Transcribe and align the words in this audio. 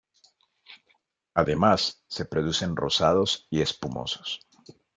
Además, 1.35 2.03
se 2.07 2.25
producen 2.25 2.75
rosados 2.75 3.45
y 3.51 3.61
espumosos. 3.61 4.39